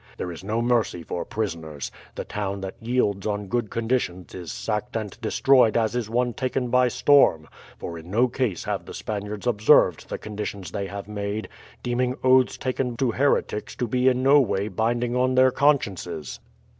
There 0.17 0.31
is 0.31 0.43
no 0.43 0.63
mercy 0.63 1.03
for 1.03 1.23
prisoners. 1.25 1.91
The 2.15 2.25
town 2.25 2.61
that 2.61 2.73
yields 2.81 3.27
on 3.27 3.45
good 3.45 3.69
conditions 3.69 4.33
is 4.33 4.51
sacked 4.51 4.95
and 4.95 5.11
destroyed 5.21 5.77
as 5.77 5.95
is 5.95 6.09
one 6.09 6.33
taken 6.33 6.69
by 6.69 6.87
storm, 6.87 7.47
for 7.77 7.99
in 7.99 8.09
no 8.09 8.27
case 8.27 8.63
have 8.63 8.85
the 8.85 8.95
Spaniards 8.95 9.45
observed 9.45 10.09
the 10.09 10.17
conditions 10.17 10.71
they 10.71 10.87
have 10.87 11.07
made, 11.07 11.49
deeming 11.83 12.15
oaths 12.23 12.57
taken 12.57 12.97
to 12.97 13.11
heretics 13.11 13.75
to 13.75 13.85
be 13.87 14.07
in 14.07 14.23
no 14.23 14.41
way 14.41 14.69
binding 14.69 15.15
on 15.15 15.35
their 15.35 15.51
consciences. 15.51 16.39